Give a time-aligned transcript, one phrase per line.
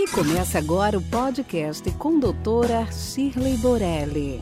[0.00, 4.40] E começa agora o podcast com doutora Shirley Borelli.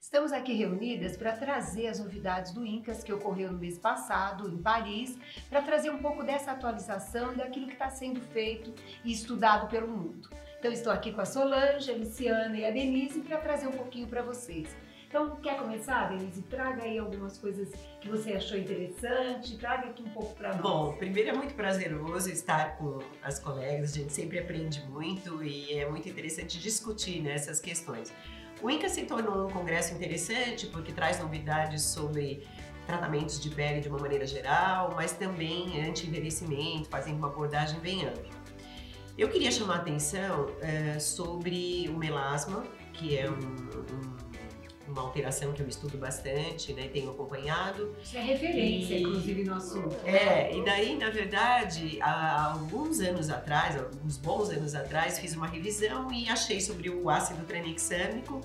[0.00, 4.56] Estamos aqui reunidas para trazer as novidades do INCAS que ocorreu no mês passado em
[4.56, 5.18] Paris,
[5.50, 8.72] para trazer um pouco dessa atualização daquilo que está sendo feito
[9.04, 10.30] e estudado pelo mundo.
[10.58, 14.06] Então estou aqui com a Solange, a Luciana e a Denise para trazer um pouquinho
[14.06, 14.74] para vocês.
[15.14, 16.42] Então, quer começar, Denise?
[16.42, 20.60] Traga aí algumas coisas que você achou interessante, traga aqui um pouco para nós.
[20.60, 25.72] Bom, primeiro é muito prazeroso estar com as colegas, a gente sempre aprende muito e
[25.72, 28.12] é muito interessante discutir né, questões.
[28.60, 32.44] O INCA se tornou um congresso interessante porque traz novidades sobre
[32.84, 38.34] tratamentos de pele de uma maneira geral, mas também anti-envelhecimento, fazendo uma abordagem bem ampla.
[39.16, 44.33] Eu queria chamar a atenção é, sobre o melasma, que é um, um
[44.88, 47.94] uma alteração que eu estudo bastante, né, tenho acompanhado.
[48.02, 49.96] Isso é referência, e, inclusive, no assunto.
[50.04, 55.46] É, e daí, na verdade, há alguns anos atrás, alguns bons anos atrás, fiz uma
[55.46, 58.40] revisão e achei sobre o ácido tranexâmico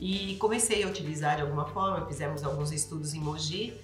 [0.00, 3.74] e comecei a utilizar de alguma forma, fizemos alguns estudos em Mogi,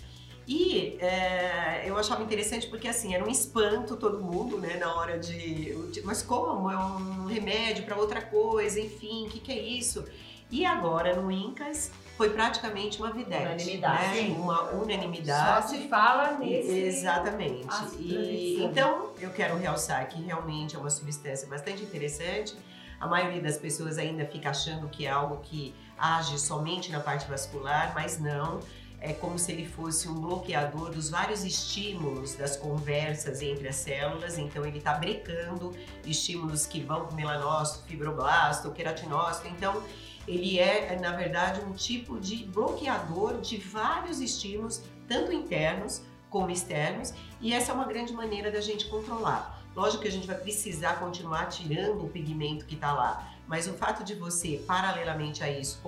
[0.47, 5.19] e é, eu achava interessante porque assim era um espanto todo mundo, né, na hora
[5.19, 10.05] de, mas como é um remédio para outra coisa, enfim, o que, que é isso?
[10.50, 13.42] E agora no Incas foi praticamente uma videte.
[13.42, 14.20] Unanimidade.
[14.23, 14.37] Né?
[14.39, 15.62] Uma unanimidade.
[15.62, 16.70] Só se fala nesse.
[16.70, 17.67] Exatamente.
[17.98, 22.56] E, então, eu quero realçar que realmente é uma substância bastante interessante.
[23.00, 27.28] A maioria das pessoas ainda fica achando que é algo que age somente na parte
[27.28, 28.61] vascular, mas não.
[29.06, 34.38] É como se ele fosse um bloqueador dos vários estímulos das conversas entre as células.
[34.38, 39.47] Então, ele está brecando estímulos que vão para o melanócito, fibroblasto, queratinócito.
[39.48, 39.82] Então,
[40.27, 47.12] ele é, na verdade, um tipo de bloqueador de vários estímulos, tanto internos como externos,
[47.42, 49.62] e essa é uma grande maneira da gente controlar.
[49.77, 53.75] Lógico que a gente vai precisar continuar tirando o pigmento que está lá, mas o
[53.75, 55.78] fato de você, paralelamente a isso,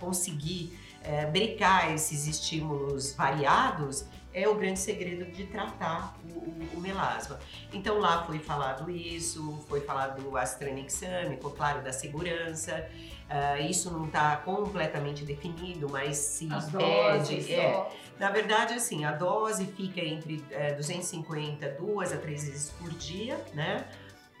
[0.00, 6.80] conseguir é, brecar esses estímulos variados é o grande segredo de tratar o, o, o,
[6.80, 7.38] melasma.
[7.72, 12.86] Então lá foi falado isso, foi falado do astranexâmico, claro, da segurança.
[13.26, 16.84] Uh, isso não está completamente definido, mas se As pede.
[17.14, 22.70] Doses, é, na verdade, assim, a dose fica entre é, 250 duas a três vezes
[22.72, 23.86] por dia, né?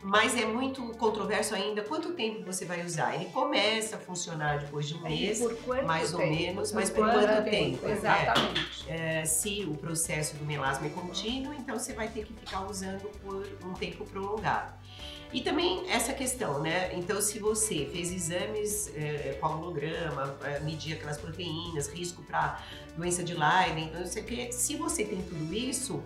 [0.02, 3.14] Mas é muito controverso ainda quanto tempo você vai usar.
[3.14, 5.40] Ele começa a funcionar depois de um mês,
[5.84, 6.22] mais tempo?
[6.22, 7.78] ou menos, mas por, por quanto, quanto tempo?
[7.78, 7.86] tempo?
[7.86, 7.92] Né?
[7.92, 8.90] Exatamente.
[8.90, 13.08] É, se o processo do melasma é contínuo, então você vai ter que ficar usando
[13.20, 14.74] por um tempo prolongado.
[15.32, 16.94] E também essa questão, né?
[16.94, 22.62] Então, se você fez exames é, com holograma, é, medir aquelas proteínas, risco para
[22.96, 26.02] doença de Lyme, não sei o que, se você tem tudo isso,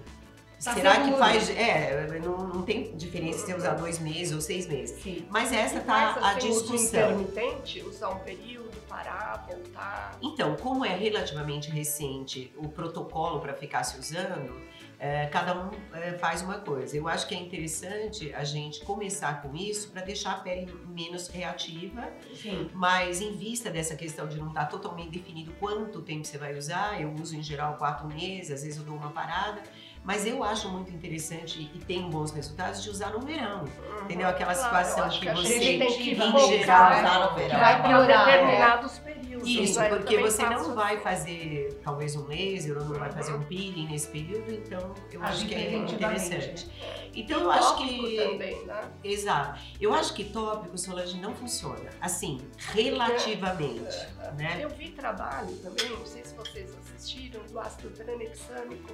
[0.62, 1.48] Tá Será que faz.
[1.50, 5.02] É, não, não tem diferença se você usar dois meses ou seis meses.
[5.02, 5.26] Sim.
[5.30, 7.12] Mas essa e tá a discussão.
[7.12, 10.18] intermitente, usar um período, parar, voltar.
[10.20, 14.54] Então, como é relativamente recente o protocolo para ficar se usando,
[14.98, 16.94] é, cada um é, faz uma coisa.
[16.94, 21.28] Eu acho que é interessante a gente começar com isso para deixar a pele menos
[21.28, 22.70] reativa, Sim.
[22.74, 26.54] mas em vista dessa questão de não estar tá totalmente definido quanto tempo você vai
[26.54, 29.62] usar, eu uso em geral quatro meses, às vezes eu dou uma parada.
[30.02, 33.60] Mas eu acho muito interessante e tenho bons resultados de usar no verão.
[33.60, 34.28] Uhum, entendeu?
[34.28, 37.60] Aquela claro, situação que, que você, tem que em geral, usar no verão.
[37.60, 38.24] Vai piorar.
[38.24, 39.48] determinados períodos.
[39.48, 43.88] Isso, porque você não vai fazer talvez um laser ou não vai fazer um peeling
[43.88, 46.68] nesse período, então eu acho que é interessante.
[47.14, 48.16] Então eu acho que.
[48.16, 48.90] Também, né?
[49.04, 49.60] Exato.
[49.80, 51.90] Eu acho que tópico Solange não funciona.
[52.00, 52.40] Assim,
[52.72, 53.96] relativamente.
[54.20, 54.58] É, né?
[54.60, 58.90] Eu vi trabalho também, não sei se vocês assistiram, do ácido tranexâmico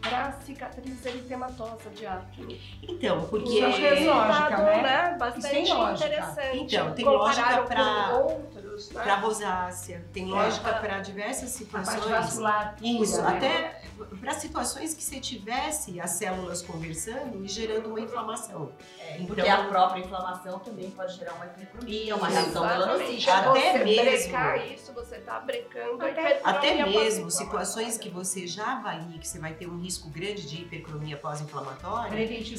[0.00, 2.60] para cicatriz eritematosa de acne.
[2.82, 4.82] Então, porque Isso é lógica, né?
[4.82, 5.16] né?
[5.18, 6.58] Bastante interessante.
[6.58, 8.12] Então, tem lógica para
[8.80, 9.02] outros, né?
[9.02, 10.34] para rosácea, tem é.
[10.34, 12.04] lógica para diversas situações.
[12.04, 12.76] vascular.
[12.82, 13.28] Isso, né?
[13.28, 13.82] até
[14.20, 18.72] para situações que você tivesse as células conversando e gerando uma inflamação.
[18.98, 23.34] É, então, porque a própria inflamação também pode gerar uma hipercromia, uma reação melanocítica.
[23.34, 24.74] Até você mesmo.
[24.74, 29.52] isso, você está brecando até, até mesmo situações que você já avalia que você vai
[29.54, 32.10] ter um risco grande de hipercromia pós-inflamatória,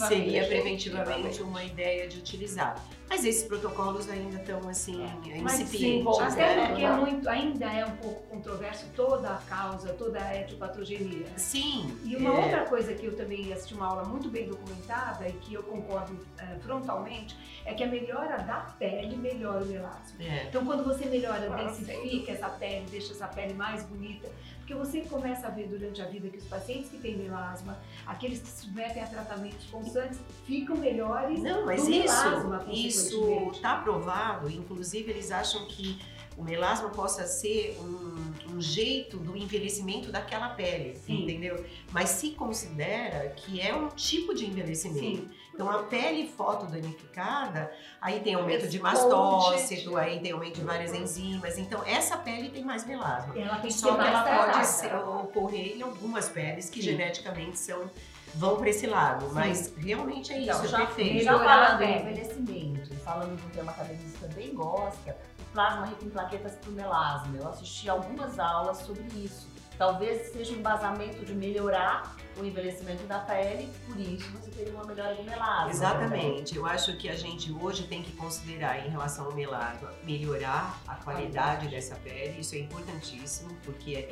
[0.08, 2.76] seria preventivamente uma ideia de utilizar.
[3.10, 5.38] Mas esses protocolos ainda estão assim, é.
[5.38, 6.11] incipientes.
[6.20, 6.68] Até né?
[6.68, 11.28] porque é muito, ainda é um pouco controverso toda a causa, toda a etiopatogenia.
[11.38, 11.98] Sim.
[12.04, 12.44] E uma é.
[12.44, 16.18] outra coisa que eu também assisti uma aula muito bem documentada e que eu concordo
[16.38, 20.16] é, frontalmente é que a melhora da pele melhora o melasma.
[20.20, 20.46] É.
[20.48, 24.30] Então, quando você melhora, densifica essa pele, deixa essa pele mais bonita,
[24.72, 28.40] Porque você começa a ver durante a vida que os pacientes que têm melasma, aqueles
[28.40, 33.78] que se submetem a tratamentos constantes, ficam melhores Não, mas do isso melasma, isso está
[33.82, 34.50] provado.
[34.50, 36.00] Inclusive, eles acham que
[36.38, 41.24] o melasma possa ser um, um jeito do envelhecimento daquela pele, Sim.
[41.24, 41.66] entendeu?
[41.92, 45.28] Mas se considera que é um tipo de envelhecimento.
[45.28, 45.41] Sim.
[45.62, 47.72] Então, a pele fotodanificada,
[48.02, 51.60] aí tem aumento de mastócito, aí tem aumento de várias enzimas.
[51.60, 53.38] Então, essa pele tem mais melasma.
[53.38, 54.54] Ela tem que Só que ela tratada.
[54.54, 56.92] pode ser, ocorrer em algumas peles que Sim.
[56.92, 57.90] geneticamente são
[58.34, 61.24] vão para esse lado, mas realmente é isso, Então, é já, perfeito.
[61.26, 66.06] já falando envelhecimento falando de um tema que a Denise também gosta, o plasma rico
[66.06, 67.38] em plaquetas para o melasma.
[67.38, 69.51] Eu assisti algumas aulas sobre isso.
[69.82, 74.86] Talvez seja um embasamento de melhorar o envelhecimento da pele, por isso você teria uma
[74.86, 75.72] melhora do melasma.
[75.72, 76.56] Exatamente.
[76.56, 80.94] Eu acho que a gente hoje tem que considerar em relação ao melasma melhorar a
[80.98, 82.42] qualidade dessa pele.
[82.42, 84.08] Isso é importantíssimo, porque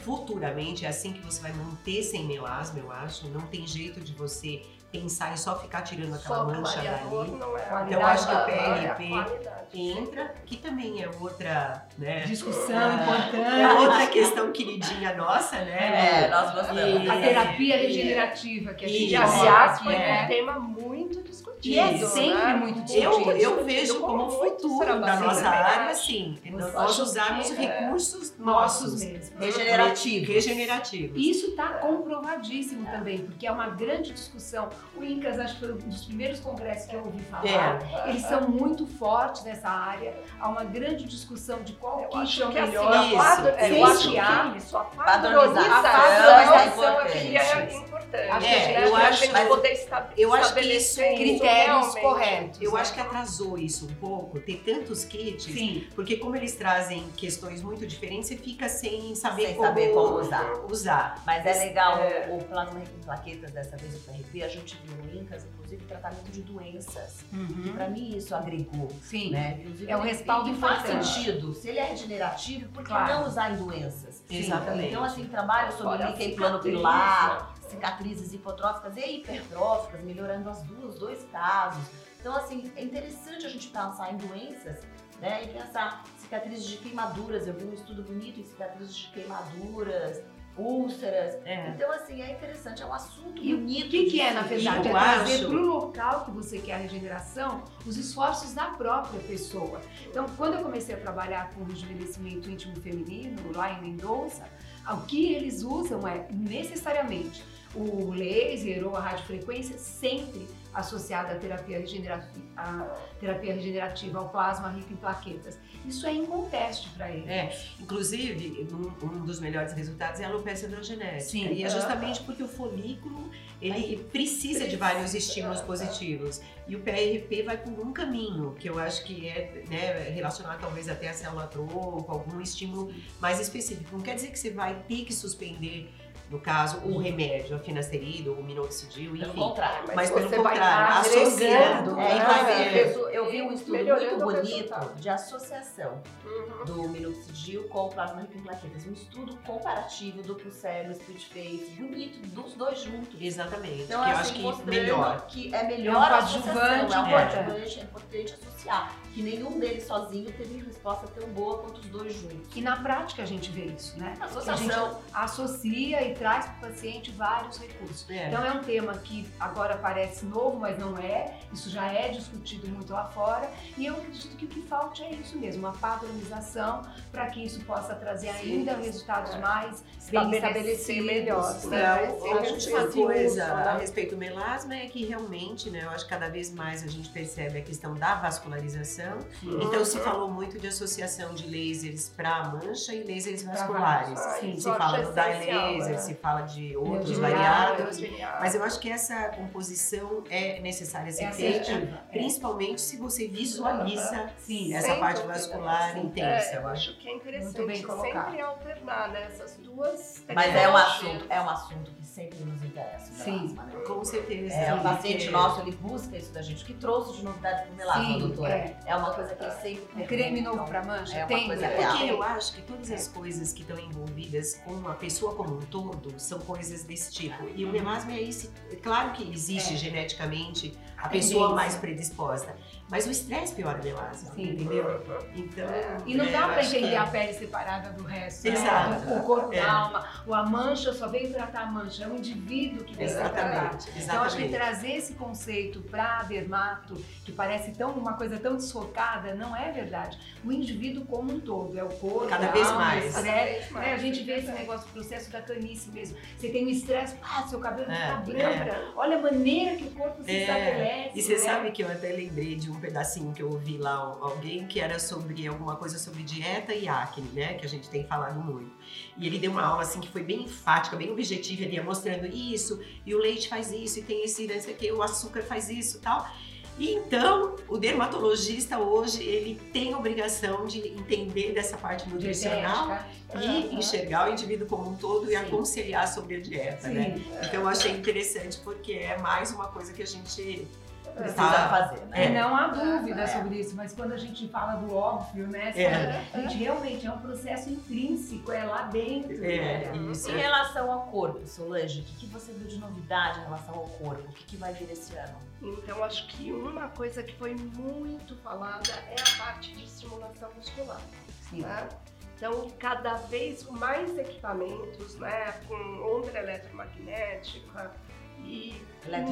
[0.00, 3.26] futuramente é assim que você vai manter sem melasma, eu acho.
[3.28, 4.60] Não tem jeito de você
[4.98, 7.04] pensar em só ficar tirando aquela Só mancha dali.
[7.32, 7.62] não é.
[7.62, 9.66] Então, eu acho que o é qualidade.
[9.74, 12.20] entra, que também é outra, né?
[12.20, 13.74] Discussão É importante.
[13.82, 16.22] outra questão queridinha nossa, né?
[16.24, 16.80] É, nós gostamos.
[16.80, 19.10] E- A terapia regenerativa que a gente.
[19.10, 20.24] E, aliás, aqui, foi né?
[20.24, 21.53] um tema muito discutido.
[21.64, 22.54] E é sempre né?
[22.54, 23.36] muito Eu, discutido.
[23.38, 26.06] eu vejo como muitos futuro da nossa área, acho.
[26.06, 26.38] sim.
[26.50, 29.04] Nós usarmos que, recursos nossos nossos.
[29.04, 29.32] mesmos.
[29.38, 30.32] Regenerativo.
[30.32, 31.20] Regenerativos.
[31.20, 34.68] Isso está comprovadíssimo também, porque é uma grande discussão.
[34.96, 37.46] O INCAS, acho que foi um dos primeiros congressos que eu ouvi falar.
[37.46, 38.08] É.
[38.10, 40.14] Eles são muito fortes nessa área.
[40.40, 42.92] Há uma grande discussão de qual Eu kit é o que assim, melhor.
[42.92, 44.10] a quadro- Isso, é, eu acho
[44.52, 48.30] que isso, a Padronização é é que é importante.
[48.30, 48.86] Acho que né?
[48.88, 52.00] eu acho- mas poder esta- eu acho que estabelecer isso- isso Critérios realmente.
[52.02, 52.62] corretos.
[52.62, 52.80] Eu né?
[52.80, 55.86] acho que atrasou isso um pouco, ter tantos kits, Sim.
[55.94, 60.16] porque como eles trazem questões muito diferentes, você fica sem saber, Sem como, saber como
[60.20, 60.52] usar.
[60.70, 61.22] usar.
[61.26, 62.28] Mas é legal É.
[62.30, 65.44] o, o plasma rico em plaquetas, dessa vez o PRP, a gente viu no INCAS,
[65.44, 67.24] inclusive, tratamento de doenças.
[67.32, 67.72] E Uhum.
[67.74, 68.88] pra mim isso agregou.
[69.02, 69.30] Sim.
[69.30, 69.58] Né?
[69.60, 71.54] Inclusive, É um respaldo e faz sentido.
[71.54, 73.12] Se ele é regenerativo, por que Claro.
[73.20, 74.22] não usar em doenças?
[74.28, 74.38] Sim.
[74.38, 74.88] Exatamente.
[74.90, 80.98] Então, assim, trabalho sobre Olha, líquen plano pilar, cicatrizes hipotróficas e hipertróficas, melhorando as duas,
[80.98, 81.82] dois casos.
[82.20, 84.80] Então, assim, é interessante a gente pensar em doenças,
[85.20, 85.44] né?
[85.44, 87.46] E pensar cicatrizes de queimaduras.
[87.46, 90.22] Eu vi um estudo bonito em cicatrizes de queimaduras,
[90.56, 91.34] úlceras.
[91.44, 91.70] É.
[91.70, 93.88] Então, assim, é interessante, é um assunto E o bonito.
[93.90, 94.56] que, que de é, na ver.
[94.60, 94.88] verdade?
[94.88, 98.66] É Eu trazer acho- para o local que você quer a regeneração os esforços da
[98.66, 99.80] própria pessoa.
[100.06, 104.44] Então, quando eu comecei a trabalhar com rejuvenescimento íntimo feminino, lá em Mendonça,
[104.88, 107.42] o que eles usam é necessariamente
[107.74, 114.68] o laser ou a radiofrequência sempre associada à terapia regenerativa, à terapia regenerativa, ao plasma
[114.70, 115.58] rico em plaquetas.
[115.86, 117.28] Isso é inconteste para eles.
[117.28, 121.20] É, inclusive, um, um dos melhores resultados é a alopecia androgenética.
[121.20, 121.52] Sim.
[121.52, 123.30] E é justamente porque o folículo,
[123.62, 126.40] ele precisa de vários estímulos positivos.
[126.66, 130.88] E o PRP vai por um caminho, que eu acho que é né, relacionado talvez
[130.88, 133.90] até a célula-tronco, algum estímulo mais específico.
[133.92, 135.88] Não quer dizer que você vai ter que suspender,
[136.34, 139.38] no caso, o remédio, a finasterida ou o minoxidil, Pelo enfim.
[139.38, 139.88] contrário.
[139.94, 142.44] Mas pelo você vai contrário, estar associando, É, né?
[142.44, 142.94] ver.
[142.94, 143.14] ver.
[143.14, 146.64] Eu vi um estudo muito bonito de associação Uhum.
[146.64, 148.84] do minoxidil com o plasma rico em plaquetas.
[148.86, 153.14] Um estudo comparativo duplo cérebro, split face, bonito, dos dois juntos.
[153.20, 155.26] Exatamente, Então, que eu assim, acho que mostrando melhor.
[155.28, 158.92] que é melhor É um a coadjuvante associação, é um coadjuvante, é importante associar.
[159.14, 162.48] Que nenhum deles sozinho teve resposta tão boa quanto os dois juntos.
[162.54, 164.16] E na prática a gente vê isso, né?
[164.20, 165.00] A gente Associação.
[165.12, 168.10] associa e traz para o paciente vários recursos.
[168.10, 168.26] É.
[168.28, 171.38] Então é um tema que agora parece novo, mas não é.
[171.52, 173.48] Isso já é discutido muito lá fora.
[173.78, 177.60] E eu acredito que o que falta é isso mesmo, uma padronização para que isso
[177.64, 179.38] possa trazer ainda resultados é.
[179.38, 181.06] mais bem Estabelecer estabelecidos.
[181.06, 182.06] melhor, Não, né?
[182.06, 183.62] a última respeito, coisa né?
[183.64, 186.88] a respeito do melasma é que realmente, né, eu acho que cada vez mais a
[186.88, 189.03] gente percebe a questão da vascularização.
[189.42, 194.18] Então se falou muito de associação de lasers para mancha e lasers vasculares.
[194.40, 195.98] Sim, Se fala do dye essencial, laser, né?
[195.98, 197.98] se fala de outros variados.
[198.40, 201.70] Mas eu acho que essa composição é necessária ser É feita.
[201.72, 201.86] É.
[202.10, 206.00] principalmente se você visualiza Sim, essa Sem parte vascular Sim.
[206.00, 206.46] intensa.
[206.54, 206.96] É, eu acho.
[206.98, 208.24] que é interessante Muito bem colocado.
[208.26, 212.62] sempre alternar né, essas duas Mas é um assunto, é um assunto que sempre nos
[212.62, 213.10] interessa.
[213.10, 213.32] o Sim.
[213.32, 213.80] melasma, né?
[213.86, 214.54] Com certeza.
[214.54, 216.62] É, o Sim, paciente nosso, ele busca isso da gente.
[216.62, 218.54] O que trouxe de novidade pro melasma, Sim, doutora?
[218.54, 218.76] é.
[218.86, 218.94] É.
[218.96, 221.16] uma coisa que ele sempre Um creme novo então, para mancha?
[221.16, 221.46] é uma tem?
[221.46, 221.76] coisa né?
[221.76, 221.90] real.
[221.96, 225.60] Porque eu acho que todas as coisas que estão envolvidas com a pessoa como um
[225.62, 227.48] todo são coisas desse tipo.
[227.56, 228.50] E o melasma é esse.
[228.70, 229.76] é Claro que existe É.
[229.76, 232.54] geneticamente a pessoa mais predisposta.
[232.90, 234.50] Mas o estresse piora a melasma, Sim.
[234.52, 235.02] entendeu?
[235.34, 235.66] Então,
[236.06, 236.96] E não é, dá para que entender é.
[236.98, 238.46] a pele separada do resto.
[238.46, 238.90] Exato.
[239.06, 239.16] Né?
[239.16, 239.60] O corpo É.
[239.60, 240.06] da alma.
[240.26, 242.04] Ou a mancha só veio tratar a mancha.
[242.04, 243.46] É um indivíduo que veio tratar.
[243.74, 244.52] Exatamente, Então, acho que exatamente.
[244.52, 250.18] trazer esse conceito para dermato, que parece tão uma coisa tão desfocada, não é verdade.
[250.44, 253.04] O indivíduo como um todo, é o corpo, Cada a vez alma, mais.
[253.04, 253.80] o estresse, Cada vez né?
[253.80, 254.58] mais, A gente é vê esse verdade.
[254.60, 256.18] negócio, o processo da canice mesmo.
[256.36, 258.64] Você tem um estresse, ah, seu cabelo É, fica é.
[258.64, 258.92] branco.
[258.96, 261.10] Olha a maneira que o corpo se É, estabelece.
[261.18, 261.38] E você né?
[261.38, 264.98] sabe que eu até lembrei de um pedacinho que eu ouvi lá alguém que era
[264.98, 267.54] sobre alguma coisa sobre dieta e acne, né?
[267.54, 268.70] Que a gente tem falado muito.
[269.16, 272.26] E ele deu uma aula assim que foi bem enfática, bem objetiva, ele ia mostrando
[272.26, 275.42] isso, e o leite faz isso, e tem esse, não sei o que, o açúcar
[275.42, 276.28] faz isso e tal.
[276.76, 282.98] E então, o dermatologista hoje, ele tem a obrigação de entender dessa parte nutricional
[283.32, 283.78] e Aham.
[283.78, 285.36] enxergar o indivíduo como um todo e Sim.
[285.36, 287.14] aconselhar sobre a dieta, né?
[287.16, 287.24] Sim.
[287.46, 290.66] Então eu achei interessante porque é mais uma coisa que a gente
[291.14, 291.68] Precisa Tá.
[291.68, 292.24] fazer, né?
[292.24, 293.26] É, não há dúvida É.
[293.26, 295.72] sobre isso, mas quando a gente fala do óbvio, né?
[295.76, 296.24] É.
[296.34, 299.32] A gente realmente é um processo intrínseco, é lá dentro.
[299.44, 299.96] é né?
[300.10, 300.30] isso.
[300.30, 303.86] Em relação ao corpo, Solange, o que, que você viu de novidade em relação ao
[303.86, 304.22] corpo?
[304.28, 305.36] O que, que vai vir esse ano?
[305.62, 311.00] Então, acho que uma coisa que foi muito falada é a parte de estimulação muscular.
[311.48, 311.60] Sim.
[311.62, 311.88] né?
[312.36, 315.74] Então, cada vez com mais equipamentos, né, com
[316.18, 317.90] onda eletromagnética
[318.38, 318.84] e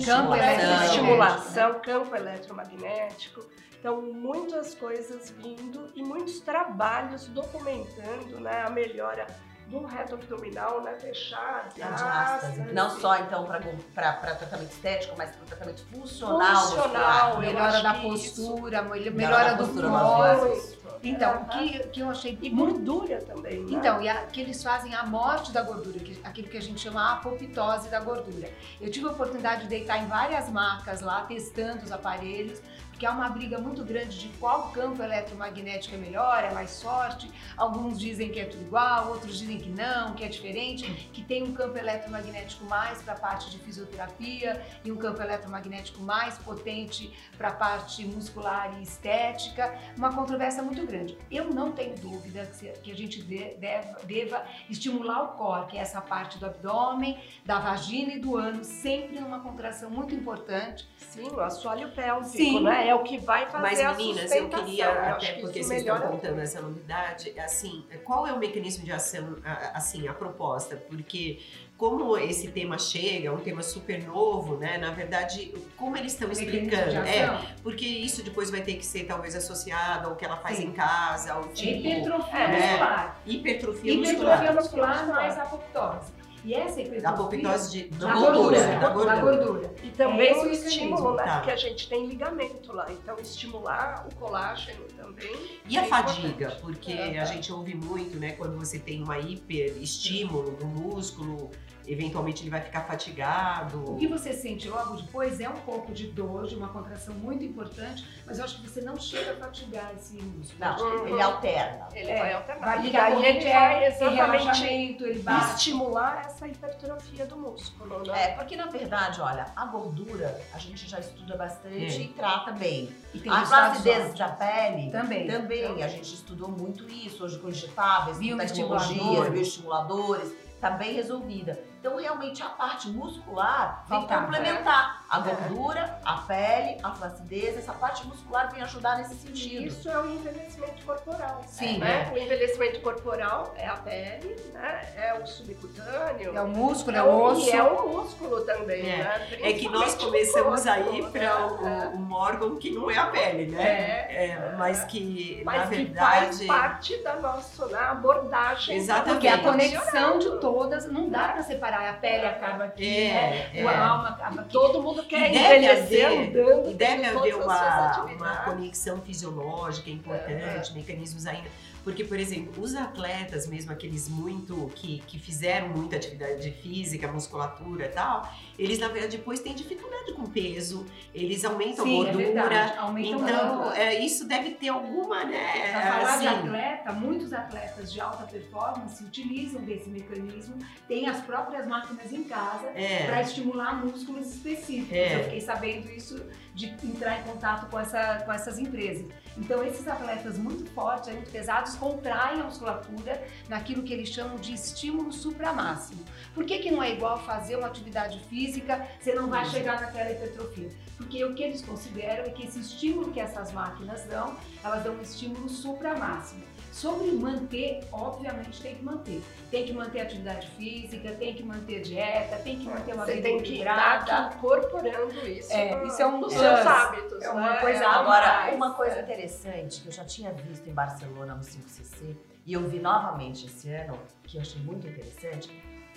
[0.05, 3.43] Campo estimulação, campo eletromagnético.
[3.79, 9.27] Então, muitas coisas vindo e muitos trabalhos documentando né, a melhora
[9.67, 12.53] do reto abdominal, né, fechar a diástase.
[12.53, 12.75] diástase.
[12.75, 19.11] Não só então para tratamento estético, mas para tratamento funcional, Funcional, Melhora da postura, melhora,
[19.11, 20.79] Melhora da do postura, pós.
[21.03, 23.73] Então, o que, que eu achei E gordura também, né?
[23.73, 26.81] Então, e a, que eles fazem a morte da gordura, que, aquilo que a gente
[26.81, 28.49] chama a apoptose da gordura.
[28.81, 32.63] Eu tive a oportunidade de deitar em várias marcas lá, testando os aparelhos,
[33.03, 37.29] porque há uma briga muito grande de qual campo eletromagnético é melhor, é mais forte.
[37.57, 41.43] Alguns dizem que é tudo igual, outros dizem que não, que é diferente, que tem
[41.43, 47.13] um campo eletromagnético mais para a parte de fisioterapia e um campo eletromagnético mais potente
[47.37, 49.77] para a parte muscular e estética.
[49.97, 51.19] Uma controvérsia muito grande.
[51.29, 55.77] Eu não tenho dúvida que, que a gente de- deva, deva estimular o core, que
[55.77, 60.89] é essa parte do abdômen, da vagina e do ânus, sempre numa contração muito importante.
[60.99, 62.63] Sim, o assoalho pélvico, Sim.
[62.63, 62.92] né?
[62.93, 65.81] É o que vai fazer Mas a meninas, eu queria, acho até que porque vocês
[65.81, 70.77] estão contando essa novidade, assim, qual é o mecanismo de ação, a- assim, a proposta?
[70.77, 71.41] Porque
[71.79, 74.77] como esse tema chega, é um tema super novo, né?
[74.77, 77.09] Na verdade, como eles estão Mecanismo explicando?
[77.09, 80.67] É, porque isso depois vai ter que ser talvez associado ao que ela faz Sim.
[80.67, 82.49] em casa, ao tipo Hipertrofia É.
[82.49, 83.21] muscular.
[83.25, 84.55] hipertrofia Hipertrofia muscular.
[84.55, 86.13] muscular mais apoptose.
[86.45, 87.09] E essa A hipertrofia...
[87.09, 89.75] apoptose de, da da gordura, gordura, da da gordura.
[89.83, 91.23] E também É o estímulo, né?
[91.23, 91.37] tá.
[91.37, 92.91] Porque a gente tem ligamento lá.
[92.91, 95.31] Então, estimular o colágeno também.
[95.69, 96.29] E a é fadiga?
[96.29, 96.61] importante.
[96.63, 97.33] Porque É, a tá.
[97.33, 98.33] gente ouve muito, né?
[98.33, 101.51] Quando você tem uma hiperestímulo no músculo,
[101.87, 103.93] eventualmente ele vai ficar fatigado.
[103.93, 107.45] O que você sente logo depois é um pouco de dor, de uma contração muito
[107.45, 110.59] importante, mas eu acho que você não chega a fatigar esse músculo.
[110.61, 111.07] Não, Uhum.
[111.09, 111.89] ele alterna.
[111.93, 112.65] Ele É, vai alternar.
[112.67, 115.55] Vai e ligar daí ele vai exatamente relaxamento, ele vai...
[115.55, 118.25] estimular essa hipertrofia do músculo, né?
[118.25, 122.01] É, porque na verdade, olha, a gordura a gente já estuda bastante É.
[122.03, 122.91] e trata bem.
[123.15, 125.27] E tem A flacidez da pele Também.
[125.27, 125.83] também.
[125.83, 128.89] A gente estudou muito isso hoje com injetáveis, com Bioestimuladores.
[128.89, 131.59] tecnologias, bioestimuladores, tá bem resolvida.
[131.83, 135.23] Então, realmente, a parte muscular vem Faltava, complementar a É.
[135.35, 137.59] gordura, a pele, a flacidez.
[137.59, 139.67] Essa parte muscular vem ajudar nesse sentido.
[139.67, 141.43] isso é o envelhecimento corporal.
[141.47, 141.79] Sim.
[141.79, 142.11] né?
[142.15, 144.89] O envelhecimento corporal é a pele, né?
[144.97, 146.35] é o subcutâneo.
[146.37, 147.47] É o músculo, é é o o, osso.
[147.47, 148.97] e é o músculo também, É.
[149.05, 149.29] né?
[149.43, 151.93] É que nós começamos a músculo, ir para né?
[151.95, 153.63] um órgão que não é a pele, né?
[153.63, 154.27] É.
[154.33, 156.27] É, mas que, Mas na que verdade.
[156.27, 158.77] faz parte da nossa né, abordagem.
[158.77, 159.13] Exatamente.
[159.13, 161.83] Porque a conexão de todas, não dá pra separar.
[161.91, 163.61] A pele acaba aqui, É, né?
[163.61, 163.67] é.
[163.67, 164.51] a alma acaba aqui.
[164.51, 166.71] Todo mundo quer E deve haver-.
[166.71, 171.49] E deve haver uma, uma conexão fisiológica importante, mecanismos ainda.
[171.85, 177.87] Porque, por exemplo, os atletas, mesmo aqueles muito que, que fizeram muita atividade física, musculatura
[177.87, 178.33] e tal,
[178.63, 182.49] eles na verdade depois têm dificuldade com peso, eles aumentam Sim, é gordura.
[182.49, 182.79] verdade.
[182.79, 185.71] Aumenta então, é, isso deve ter alguma, né?
[185.73, 191.21] Para falar de assim, atleta, muitos atletas de alta performance utilizam desse mecanismo, têm as
[191.23, 194.93] próprias máquinas em casa é, para estimular músculos específicos.
[194.93, 195.17] É.
[195.17, 199.07] Eu fiquei sabendo isso de entrar em contato com, essa, com essas empresas.
[199.37, 204.53] Então, esses atletas muito fortes, muito pesados, contraem a musculatura naquilo que eles chamam de
[204.53, 206.05] estímulo supramáximo.
[206.35, 210.11] Por que, que não é igual fazer uma atividade física você não vai chegar naquela
[210.11, 210.71] hipertrofia.
[210.97, 214.95] Porque o que eles consideram é que esse estímulo que essas máquinas dão, elas dão
[214.95, 216.43] um estímulo supra-máximo.
[216.71, 219.23] Sobre manter, obviamente tem que manter.
[219.51, 223.29] Tem que manter atividade física, tem que manter dieta, tem que manter uma Você vida
[223.29, 224.01] tem que equilibrada.
[224.05, 226.33] estar incorporando isso, É, no- isso é um plus.
[226.33, 227.23] seus hábitos.
[227.23, 227.61] É uma né?
[227.61, 229.03] coisa É Agora, mais, uma coisa é.
[229.03, 233.69] interessante que eu já tinha visto em Barcelona no 5cc e eu vi novamente esse
[233.71, 235.51] ano, que eu achei muito interessante,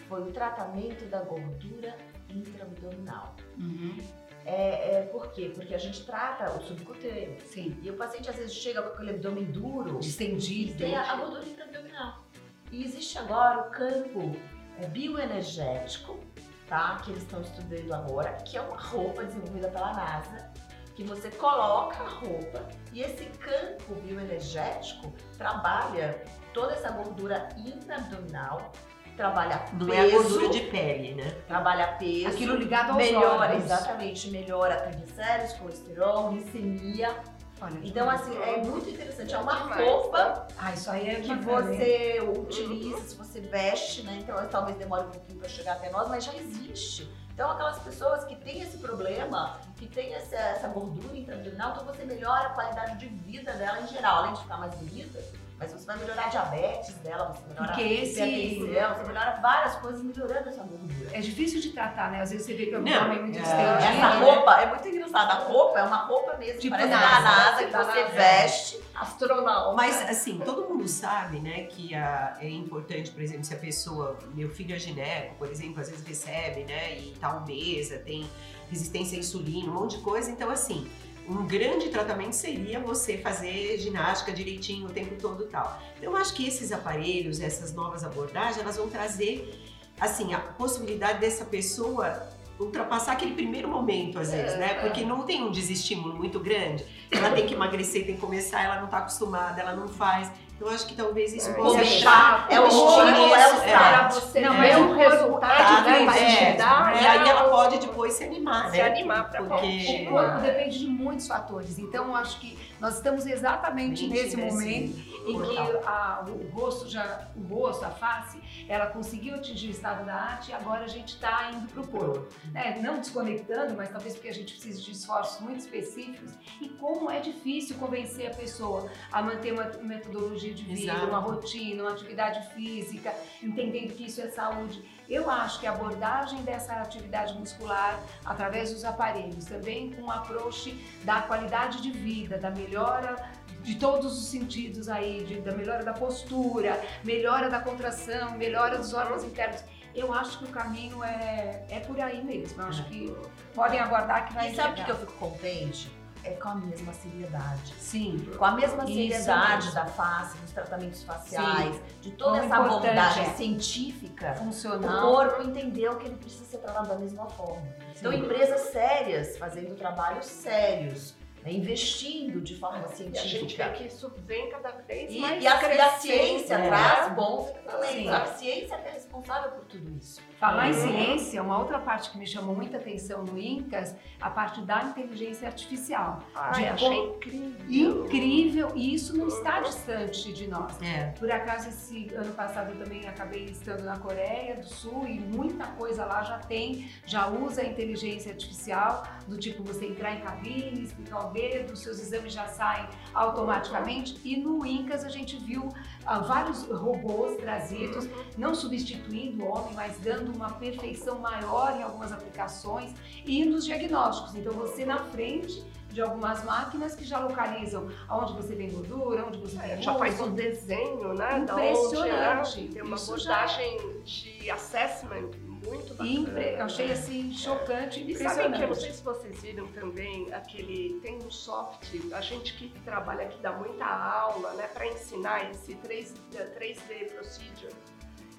[0.07, 1.95] foi o tratamento da gordura
[2.29, 3.35] intraabdominal.
[3.57, 3.97] Uhum,
[4.45, 5.51] É, é, por quê?
[5.55, 7.37] Porque a gente trata o subcutâneo.
[7.45, 7.77] Sim.
[7.81, 10.77] E o paciente às vezes chega com aquele abdômen duro e Distendido.
[10.77, 12.23] tem a, a gordura intraabdominal.
[12.71, 14.31] E existe agora o campo
[14.79, 16.19] é, bioenergético,
[16.67, 16.99] tá?
[17.03, 20.51] Que eles estão estudando agora, que é uma roupa desenvolvida pela NASA,
[20.95, 28.71] que você coloca a roupa e esse campo bioenergético trabalha toda essa gordura intraabdominal,
[29.15, 31.29] trabalha peso, Não é a gordura de pele, né?
[31.47, 33.63] trabalha peso, Aquilo ligado aos melhora, órgãos.
[33.63, 37.15] exatamente, melhora triglicéridos, colesterol, glicemia.
[37.61, 39.33] Olha, Então, assim, é muito interessante.
[39.33, 44.17] É uma Demais, roupa Ah, isso aí é que você utiliza, se você veste, né?
[44.21, 47.09] Então, talvez demore um pouquinho para chegar até nós, mas já existe.
[47.33, 52.03] Então, aquelas pessoas que têm esse problema, que têm essa, essa gordura intraabdominal, então você
[52.05, 55.19] melhora a qualidade de vida dela em geral, além de ficar mais bonita.
[55.57, 59.39] Mas você vai melhorar a diabetes dela, você melhora Porque a esse- hipertensão, você melhora
[59.41, 61.09] várias coisas melhorando essa gordura.
[61.13, 62.21] É difícil de tratar, né?
[62.21, 63.41] Às vezes você vê que Não, abdômen é muito é.
[63.41, 63.71] distendido.
[63.83, 65.33] Essa roupa é muito engraçada.
[65.33, 68.13] A roupa é uma roupa mesmo, Tipo parece NASA, da NASA, parece que você NASA.
[68.15, 68.79] veste.
[68.95, 69.75] Astronauta.
[69.77, 74.17] Mas assim, todo mundo sabe, né, que a- é importante, por exemplo, se a pessoa,
[74.33, 78.29] meu filho é gineco, por exemplo, às vezes recebe, né, e tá obesa, tem
[78.69, 80.29] resistência à insulina, um monte de coisa.
[80.29, 80.89] Então, assim,
[81.27, 85.81] um grande tratamento seria você fazer ginástica direitinho o tempo todo e tal.
[85.97, 89.59] Então, eu acho que esses aparelhos, essas novas abordagens, elas vão trazer,
[89.99, 92.29] assim, a possibilidade dessa pessoa
[92.59, 94.75] ultrapassar aquele primeiro momento, às vezes, né?
[94.75, 96.85] Porque não tem um desestímulo muito grande.
[97.11, 100.31] Ela tem que emagrecer, tem que começar, ela não tá acostumada, ela não faz.
[100.59, 103.65] Eu acho que talvez isso É, possa deixar é o um estímulo, é o é.
[103.67, 104.13] start.
[104.13, 105.99] você Não, o corpo resultado, tá né?
[105.99, 106.19] de Vai
[106.49, 106.53] é.
[106.53, 108.83] dar, E aí né, ela o- pode depois se animar, se né?
[108.83, 111.77] animar pra Porque- O corpo depende de muitos fatores.
[111.77, 116.87] Então, eu acho que nós estamos exatamente nesse nesse momento em que a- o rosto
[116.89, 120.87] já, o rosto, a face, ela conseguiu atingir o estado da arte e agora a
[120.87, 122.25] gente está indo para o corpo.
[122.53, 122.79] né?
[122.81, 126.31] Não desconectando, mas talvez porque a gente precise de esforços muito específicos.
[126.61, 131.07] E como é difícil convencer a pessoa a manter uma metodologia de vida, Exato.
[131.07, 134.83] uma rotina, uma atividade física, entendendo que isso é saúde.
[135.09, 140.71] Eu acho que a abordagem dessa atividade muscular, através dos aparelhos, também com o approach
[141.03, 143.15] da qualidade de vida, da melhora
[143.61, 148.93] de todos os sentidos aí, de- da melhora da postura, melhora da contração, melhora dos
[148.93, 149.63] órgãos internos.
[149.93, 152.61] Eu acho que o caminho é, é por aí mesmo.
[152.61, 153.15] Eu acho que
[153.53, 155.89] podem aguardar que vai E sabe o que eu fico contente?
[156.25, 157.73] É com a mesma seriedade.
[157.77, 158.27] Sim.
[158.35, 163.29] Com a mesma seriedade da face, dos tratamentos faciais, de toda essa abordagem é.
[163.35, 164.31] científica.
[164.31, 165.11] O Funcional.
[165.11, 167.61] corpo entendeu que ele precisa ser tratado da mesma forma.
[167.95, 168.19] Então, Sim.
[168.19, 171.13] empresas sérias fazendo trabalhos sérios,
[171.45, 173.69] né, investindo de forma E a gente científica.
[173.69, 176.67] vê que isso vem cada vez E, mais e a, e a ciência né?
[176.67, 178.11] traz bons talentos.
[178.11, 180.19] A ciência é responsável por tudo isso.
[180.39, 180.87] Falar em Uhum.
[180.87, 185.47] ciência, uma outra parte que me chamou muita atenção no INCAS, a parte da inteligência
[185.47, 186.19] artificial.
[186.33, 188.05] Ai, De achei como- incrível.
[188.05, 190.81] Incrível, e isso não está distante de nós.
[190.81, 191.11] É.
[191.17, 195.65] Por acaso, esse ano passado eu também acabei estando na Coreia do Sul e muita
[195.67, 200.81] coisa lá já tem, já usa a inteligência artificial, do tipo você entrar em cabine,
[200.83, 204.17] explicar o dedo, os seus exames já saem automaticamente.
[204.23, 205.69] E no INCAS a gente viu
[206.05, 212.11] ah, vários robôs trazidos, não substituindo o homem, mas dando uma perfeição maior em algumas
[212.11, 212.91] aplicações
[213.25, 214.35] e nos diagnósticos.
[214.35, 219.37] Então você na frente de algumas máquinas que já localizam aonde você tem gordura, onde
[219.39, 221.39] você tem É, já faz um desenho, né?
[221.45, 222.59] da Impressionante.
[222.59, 222.69] onde, né?
[222.73, 225.31] Tem uma Isso já- abordagem de assessment
[225.75, 226.09] muito bacana.
[226.09, 230.33] Impre- Eu achei assim chocante, E sabem que eu não sei se vocês viram também
[230.33, 235.49] aquele tem um software, a gente que trabalha aqui dá muita aula, né, para ensinar
[235.51, 236.13] esse 3,
[236.57, 237.73] 3D procedure.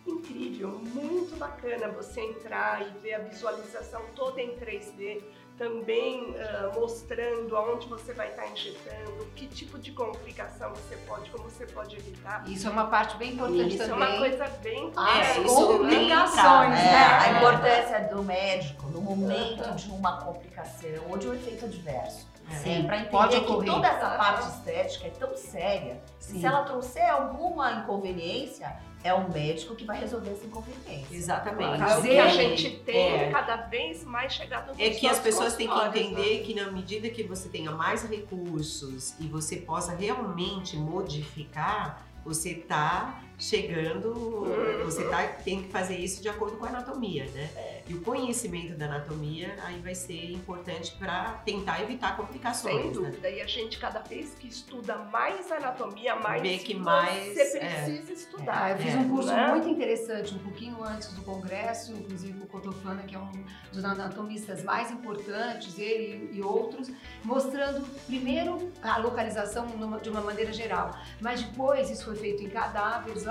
[0.07, 5.21] Incrível, muito bacana você entrar e ver a visualização toda em 3D,
[5.59, 11.45] também ah, mostrando aonde você vai estar injetando, que tipo de complicação você pode, como
[11.49, 12.45] você pode evitar.
[12.49, 14.09] Isso é uma parte bem importante Isso é também.
[14.09, 17.19] uma coisa bem Ah, É, isso complicações, tem É, né?
[17.19, 22.27] a importância do médico no momento de uma complicação ou de um efeito adverso.
[22.63, 26.01] Sim, para entender pode que toda essa parte estética é tão séria.
[26.21, 26.39] Sim.
[26.39, 31.17] Se ela trouxer alguma inconveniência, é o médico que vai resolver essa inconveniência.
[31.17, 31.83] Exatamente.
[31.83, 33.31] É o que a gente tem É.
[33.31, 37.09] cada vez mais chegado nos É que as pessoas têm que entender que na medida
[37.09, 44.47] que você tenha mais recursos e você possa realmente modificar, você está chegando,
[44.85, 47.83] você tá, tem que fazer isso de acordo com a anatomia, né?
[47.89, 52.91] E o conhecimento da anatomia aí vai ser importante para tentar evitar Sem complicações, né?
[52.93, 53.31] dúvida.
[53.31, 57.59] E a gente, cada vez que estuda mais anatomia, mais Vê que você mais, é.
[57.85, 58.65] precisa estudar.
[58.65, 58.97] Ah, eu fiz É.
[58.97, 59.49] um curso Né?
[59.49, 63.31] muito interessante, um pouquinho antes do congresso, inclusive o Cotofana, que é um
[63.73, 66.91] dos anatomistas mais importantes, ele e outros,
[67.23, 69.67] mostrando primeiro a localização
[70.03, 73.26] de uma maneira geral, mas depois isso foi feito em cadáveres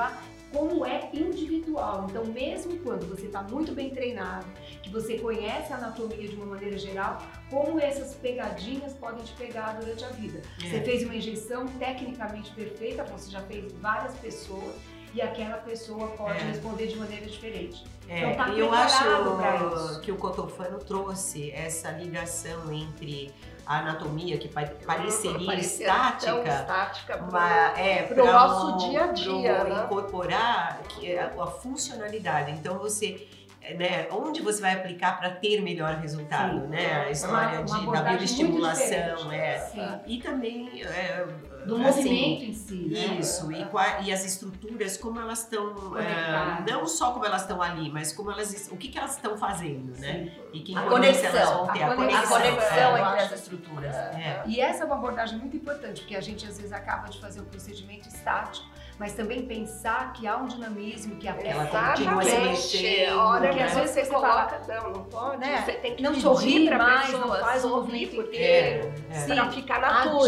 [0.52, 2.08] como é individual.
[2.10, 4.46] Então, mesmo quando você está muito bem treinado,
[4.82, 9.74] que você conhece a anatomia de uma maneira geral, como essas pegadinhas podem te pegar
[9.80, 10.42] durante a vida.
[10.60, 10.82] Você É.
[10.82, 14.76] fez uma injeção tecnicamente perfeita, você já fez várias pessoas
[15.14, 16.44] e aquela pessoa pode É.
[16.44, 17.84] responder de maneira diferente.
[18.08, 23.32] É, Então, tá e eu acho que o Cotofano trouxe essa ligação entre
[23.66, 28.90] a anatomia, que pa- pareceria Parecia estática, estática pro- Mas é pro pra nosso um-
[28.90, 29.84] dia a dia, né?
[29.86, 32.52] incorporar que é a, a funcionalidade.
[32.52, 33.28] Então você
[33.74, 36.68] né, onde você vai aplicar para ter melhor resultado, Sim.
[36.68, 37.06] né?
[37.08, 39.58] A história Uma- uma de, da bioestimulação, é.
[39.60, 40.00] Sim.
[40.06, 41.26] E também é,
[41.66, 43.18] Do assim, movimento em si, né?
[43.20, 43.66] isso, e,
[44.06, 46.66] e as estruturas, como elas estão, Conectadas.
[46.72, 49.98] não só como elas estão ali, mas como elas, o que, que elas estão fazendo,
[50.00, 50.14] né?
[50.26, 50.32] Sim.
[50.54, 53.32] E que A importância elas conexão, vão ter, a conexão, A conexão é, entre as
[53.32, 53.96] estruturas.
[53.96, 54.44] É.
[54.46, 57.42] E essa é uma abordagem muito importante, porque a gente às vezes acaba de fazer
[57.42, 58.68] um procedimento estático,
[59.00, 63.50] mas também pensar que há um dinamismo, que a pele continua se mexendo, A hora
[63.50, 63.64] que né?
[63.64, 65.62] às vezes você coloca, não, não pode, Né?
[65.66, 68.38] você tem que Não pedir sorri pra mais, pessoa, não faz o sorrir, movimento porque
[68.38, 69.26] É, é.
[69.36, 70.28] pra ficar A natural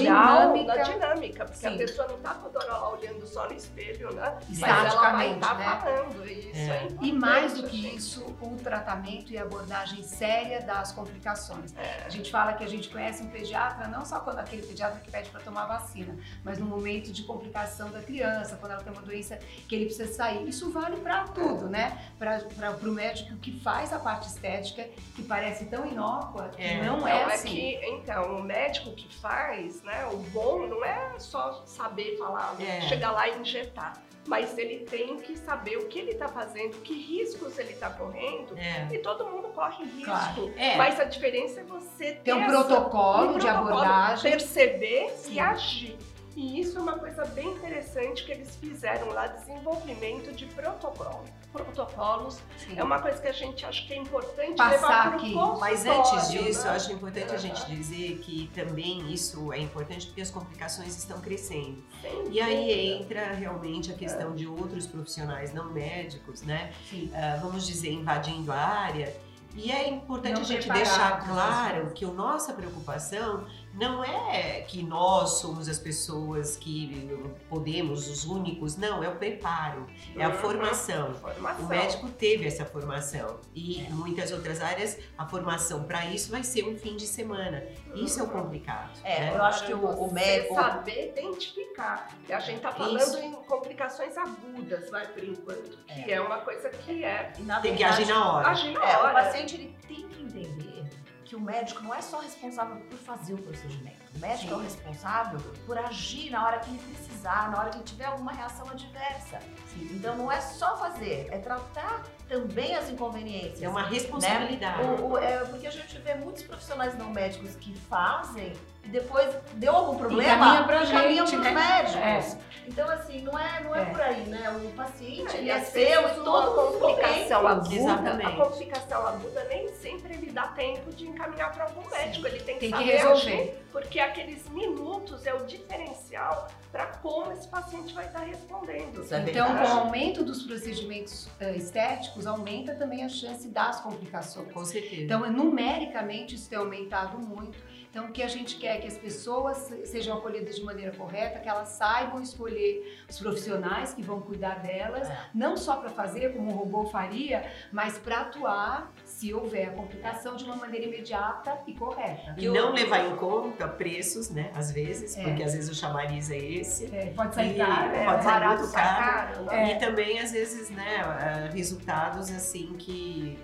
[0.54, 1.78] dinâmica- na dinâmica, porque a Sim.
[1.78, 4.38] pessoa não tá toda hora lá olhando só no espelho, né?
[4.50, 5.80] Estaticamente, estar né?
[5.82, 6.88] falando, e isso é, É.
[7.02, 11.74] E mais do que isso, o tratamento e a abordagem séria das complicações.
[11.78, 12.04] É.
[12.06, 15.10] A gente fala que a gente conhece um pediatra não só quando aquele pediatra que
[15.12, 19.02] pede para tomar vacina, mas no momento de complicação da criança, quando ela tem uma
[19.02, 20.48] doença que ele precisa sair.
[20.48, 21.98] Isso vale para tudo, né?
[22.18, 22.42] Para
[22.84, 26.84] o médico que faz a parte estética, que parece tão inócua, que É.
[26.84, 27.50] não Não, é é assim.
[27.50, 32.82] que, então, o médico que faz, né, o bom não é só saber falar, É.
[32.82, 34.02] chegar lá e injetar.
[34.28, 38.58] Mas ele tem que saber o que ele está fazendo, que riscos ele está correndo.
[38.58, 38.86] É.
[38.94, 40.04] E todo mundo corre risco.
[40.04, 40.54] Claro.
[40.58, 40.76] É.
[40.76, 44.30] Mas a diferença é você ter um essa- protocolo um de protocolo, abordagem.
[44.32, 45.34] perceber Sim.
[45.36, 45.98] e agir.
[46.38, 51.26] E isso é uma coisa bem interessante que eles fizeram lá, desenvolvimento de protocolo.
[51.52, 52.40] protocolos.
[52.60, 52.78] Sim.
[52.78, 55.34] É uma coisa que a gente acha que é importante Passar aqui.
[55.60, 56.44] Mas antes né?
[56.44, 60.96] disso, eu acho importante a gente dizer que também isso é importante porque as complicações
[60.96, 61.84] estão crescendo.
[62.30, 66.72] E aí entra realmente a questão de outros profissionais não médicos, né?
[66.88, 67.10] Sim.
[67.16, 69.12] Ah, vamos dizer, invadindo a área.
[69.56, 74.82] E é importante Não a gente deixar claro que a nossa preocupação não é que
[74.82, 77.10] nós somos as pessoas que
[77.50, 80.36] podemos, os únicos, não, é o preparo, é a Uhum.
[80.36, 81.14] formação.
[81.16, 81.66] Formação.
[81.66, 86.44] O médico teve essa formação e em muitas outras áreas a formação para isso vai
[86.44, 87.64] ser um fim de semana.
[87.94, 88.92] Isso é o complicado.
[89.04, 89.36] É, né?
[89.36, 90.56] eu acho que o, o médico.
[90.56, 92.10] saber identificar.
[92.28, 93.18] E a gente tá falando Isso.
[93.20, 97.80] em complicações agudas, vai por enquanto, que é, uma coisa que é na Tem que
[97.84, 98.48] verdade, agir na hora.
[98.50, 99.14] agir na É, o hora.
[99.14, 100.84] paciente ele tem que entender
[101.28, 103.98] que o médico não é só responsável por fazer o procedimento.
[104.16, 104.54] O médico Sim.
[104.54, 108.06] é o responsável por agir na hora que ele precisar, na hora que ele tiver
[108.06, 109.40] alguma reação adversa.
[109.76, 113.62] Então não é só fazer, é tratar também as inconveniências.
[113.62, 114.82] É uma responsabilidade.
[114.84, 118.54] O- o- é, porque a gente vê muitos profissionais não médicos que fazem
[118.88, 121.52] e depois deu algum problema caminha e gente, pros né?
[121.52, 122.38] médicos.
[122.66, 123.86] Então, assim, não é, não é, É.
[123.86, 124.50] por aí, né?
[124.50, 128.26] O paciente, E ele é seu e todo mundo complicação aguda, Exatamente.
[128.28, 132.28] a complicação aguda nem sempre ele dá tempo de encaminhar para algum médico.
[132.28, 133.34] Ele tem que Tem que saber resolver.
[133.42, 139.02] agir, porque aqueles minutos é o diferencial para como esse paciente vai estar respondendo.
[139.02, 143.80] Isso é Então, com o aumento dos procedimentos eh, estéticos, aumenta também a chance das
[143.80, 144.52] complicações.
[144.52, 145.04] Com certeza.
[145.04, 147.58] Então, numericamente, isso tem aumentado muito.
[147.98, 151.40] Então, o que a gente quer é que as pessoas sejam acolhidas de maneira correta,
[151.40, 155.18] que elas saibam escolher os profissionais que vão cuidar delas, É.
[155.34, 160.36] não só para fazer como um robô faria, mas para atuar, se houver a complicação,
[160.36, 162.36] de uma maneira imediata e correta.
[162.38, 164.52] E não levar em conta preços, né?
[164.54, 165.24] Às vezes, É.
[165.24, 166.96] porque às vezes o chamariz é esse.
[166.96, 169.04] É, pode sair E caro, É, pode sair barato muito caro.
[169.34, 169.72] caro, né?
[169.72, 169.76] É.
[169.76, 173.40] E também, às vezes, né, ah, resultados assim que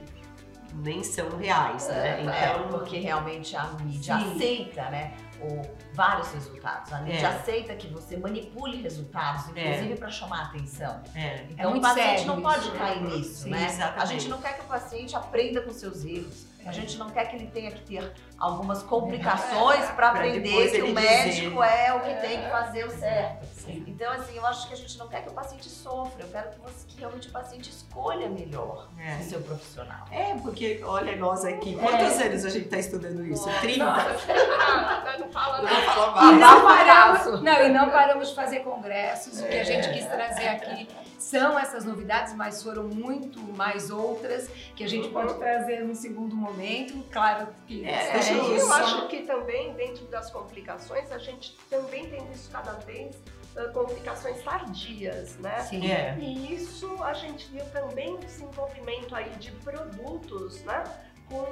[0.75, 2.21] nem são reais, né?
[2.21, 4.35] É, Então, porque realmente a mídia Sim.
[4.35, 5.13] aceita, né?
[5.41, 5.61] O,
[5.93, 6.91] vários resultados.
[6.93, 7.25] A mídia É.
[7.25, 11.01] aceita que você manipule resultados, inclusive para chamar atenção.
[11.15, 12.77] é, Então o paciente sério não pode né?
[12.77, 13.65] cair nisso, Sim, né?
[13.65, 14.01] exatamente.
[14.01, 16.45] A gente não quer que o paciente aprenda com seus erros.
[16.65, 20.93] A gente não quer que ele tenha que ter algumas complicações para aprender que o
[20.93, 21.69] médico dizer.
[21.87, 23.45] é o que tem que fazer o certo.
[23.55, 23.83] Sim.
[23.87, 26.49] Então, assim, eu acho que a gente não quer que o paciente sofra, eu quero
[26.51, 29.21] que, você, que realmente o paciente escolha melhor É.
[29.21, 30.05] o seu profissional.
[30.11, 33.49] É, porque olha nós aqui, quantos anos a gente está estudando isso?
[33.61, 33.83] 30?
[35.19, 35.81] Não fala Não nada.
[35.85, 36.39] fala E mais.
[36.39, 39.39] não, paramos, não, e não paramos de fazer congressos.
[39.39, 40.87] O que a gente quis trazer aqui
[41.23, 46.35] são essas novidades, mas foram muito mais outras que a gente pode trazer num segundo
[46.35, 47.03] momento.
[47.11, 52.09] Claro que É, É, e eu acho que também, dentro das complicações, a gente também
[52.09, 53.15] tem visto cada vez
[53.55, 55.59] ah, complicações tardias, né?
[55.61, 55.89] Sim.
[55.89, 56.17] É.
[56.19, 60.83] E isso a gente viu também o desenvolvimento aí de produtos, né?
[61.29, 61.45] Com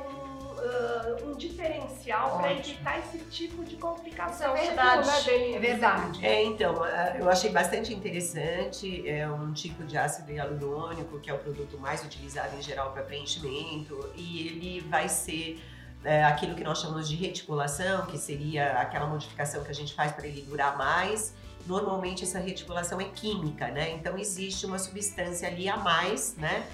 [0.63, 4.53] ah, um diferencial para evitar esse tipo de complicação.
[4.55, 5.07] Isso é verdade.
[5.07, 5.53] Né?
[5.53, 6.25] É verdade.
[6.25, 6.85] É, então,
[7.19, 9.07] eu achei bastante interessante.
[9.09, 13.03] É um tipo de ácido hialurônico, que é o produto mais utilizado em geral para
[13.03, 15.59] preenchimento, e ele vai ser
[16.03, 20.11] é, aquilo que nós chamamos de reticulação, que seria aquela modificação que a gente faz
[20.11, 21.33] para ele durar mais.
[21.65, 23.91] Normalmente essa reticulação é química, né?
[23.91, 26.65] Então existe uma substância ali a mais, né?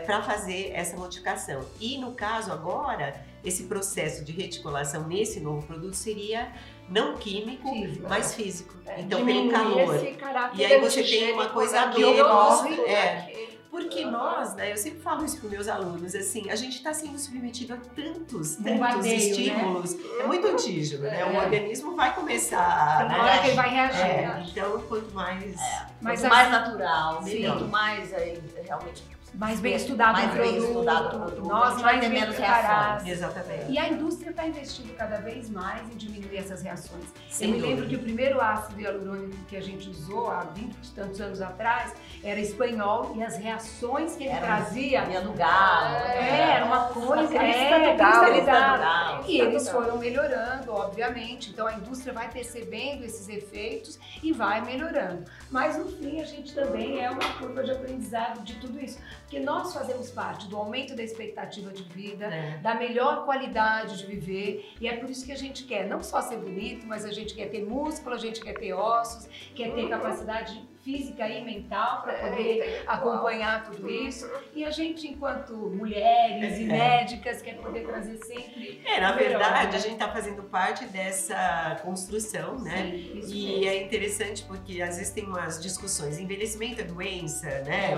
[0.00, 1.60] Para fazer essa modificação.
[1.80, 6.50] E no caso agora, esse processo de reticulação nesse novo produto seria
[6.88, 8.06] não químico, Físico.
[8.08, 8.74] mas físico.
[8.86, 9.96] É, então, pelo calor.
[10.54, 13.20] E aí você tem uma coisa a menos, né, é.
[13.30, 16.94] que- Porque nós, né, eu sempre falo isso para meus alunos, assim, a gente está
[16.94, 19.96] sendo submetido a tantos, tantos Bombardeio, estímulos.
[20.20, 21.24] É muito antígeno, né?
[21.24, 21.44] O É.
[21.44, 23.38] organismo vai começar, Tem uma hora né?
[23.40, 24.00] que ele vai reagir.
[24.00, 25.56] É, então, quanto mais...
[26.00, 27.42] Mas Quanto assim, mais natural, Sim.
[27.46, 29.02] quanto mais é, realmente
[29.34, 32.36] mais bem estudado mais o bem produto, estudado o produto, nós mais ter bem menos
[32.36, 33.06] preparados.
[33.06, 33.70] Exatamente.
[33.72, 37.04] E a indústria está investindo cada vez mais em diminuir essas reações.
[37.28, 37.74] Sem eu me dúvida.
[37.80, 41.40] lembro que o primeiro ácido hialurônico que a gente usou há 20 e tantos anos
[41.40, 41.92] atrás
[42.22, 45.96] era espanhol e as reações que ele Era- trazia Ia no galo.
[46.06, 48.76] é, era uma coisa é, do galo, crista do crista galo.
[48.76, 49.24] do galo.
[49.26, 51.50] E eles foram melhorando, obviamente.
[51.50, 55.24] Então a indústria vai percebendo esses efeitos e vai melhorando.
[55.50, 58.98] Mas no fim a gente também é uma curva de aprendizado de tudo isso.
[59.34, 62.58] Porque nós fazemos parte do aumento da expectativa de vida, É.
[62.58, 64.72] da melhor qualidade de viver.
[64.80, 67.34] E é por isso que a gente quer não só ser bonito, mas a gente
[67.34, 72.12] quer ter músculo, a gente quer ter ossos, quer ter capacidade física e mental para
[72.14, 74.30] poder É, acompanhar tudo isso.
[74.54, 76.66] E a gente, enquanto mulheres e É.
[76.66, 78.82] médicas, quer poder trazer sempre.
[78.84, 79.76] É, na melhor, verdade, né?
[79.76, 82.82] a gente está fazendo parte dessa construção, né?
[82.92, 83.66] Sim, isso E mesmo.
[83.66, 87.92] é interessante porque às vezes tem umas discussões, envelhecimento é doença, né?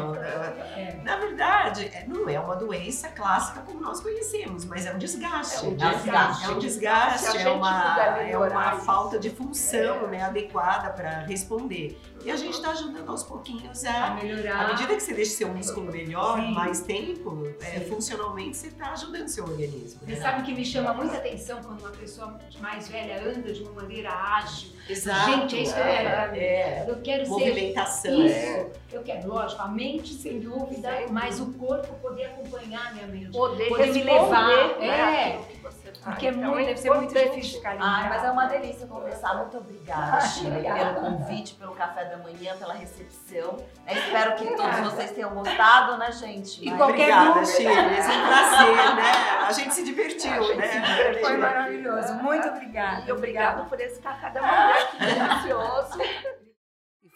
[0.77, 1.01] É.
[1.03, 5.65] Na verdade, é- não é uma doença clássica como nós conhecemos, mas é um desgaste.
[5.65, 5.91] É um né?
[5.93, 6.45] desgaste.
[6.45, 10.91] É um Se a desgaste, gente é uma, é uma falta de função né, adequada
[10.91, 11.99] para responder.
[12.25, 14.15] E a gente está ajudando aos pouquinhos A a.
[14.15, 14.65] melhorar.
[14.65, 16.53] À medida que você deixa seu músculo melhor, Sim.
[16.53, 20.01] mais tempo, é, funcionalmente você está ajudando seu organismo.
[20.01, 20.21] Você né?
[20.21, 24.11] sabe que me chama muita atenção quando uma pessoa mais velha anda de uma maneira
[24.11, 24.71] ágil.
[24.89, 25.31] Exato.
[25.31, 26.39] Gente, é isso que eu quero mim.
[26.39, 28.27] É, Eu quero ser movimentação.
[28.27, 28.67] isso.
[28.93, 33.31] Eu quero, lógico, a mente sem dúvida, mas o corpo poder acompanhar a minha mente.
[33.33, 34.47] Poder, Poder me levar,
[34.79, 35.29] né, é.
[35.29, 35.86] aquilo que você tá.
[36.05, 39.35] Porque é Então, muito, deve ser muito difícil ficar Ai, mas é uma delícia conversar.
[39.37, 40.95] Muito obrigada, Sheila, Obrigada.
[40.95, 43.57] pelo convite, pelo café da manhã, pela recepção.
[43.87, 46.63] Espero que todos vocês tenham gostado, né, gente?
[46.65, 47.45] E Mas- qualquer Obrigada.
[47.45, 48.03] Shirley.
[48.03, 49.03] Foi um prazer, né?
[49.47, 50.69] A gente se divertiu, gente né?
[50.69, 51.21] se divertiu.
[51.27, 52.15] Foi maravilhoso.
[52.15, 53.03] Muito obrigada.
[53.07, 55.99] E obrigado por esse café da manhã que delicioso.